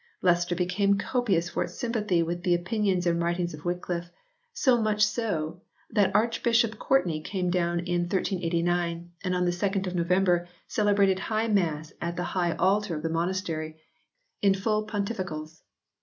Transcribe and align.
Leicester 0.23 0.55
became 0.55 0.97
conspicuous 0.97 1.47
for 1.51 1.63
its 1.63 1.75
sympathy 1.75 2.23
with 2.23 2.41
the 2.41 2.55
opinions 2.55 3.05
and 3.05 3.21
writings 3.21 3.53
of 3.53 3.63
Wycliffe, 3.63 4.09
so 4.51 4.81
much 4.81 5.05
so 5.05 5.61
that 5.91 6.15
Archbishop 6.15 6.79
Courtney 6.79 7.21
came 7.21 7.51
down 7.51 7.81
in 7.81 8.09
1389 8.09 9.11
and 9.23 9.35
on 9.35 9.45
the 9.45 9.51
2nd 9.51 9.85
of 9.85 9.93
November 9.93 10.47
celebrated 10.65 11.19
high 11.19 11.47
mass 11.47 11.93
at 12.01 12.15
the 12.15 12.23
high 12.23 12.53
altar 12.55 12.95
of 12.95 13.03
the 13.03 13.09
monastery 13.09 13.79
in 14.41 14.55
full 14.55 14.87
pontificals. 14.87 15.61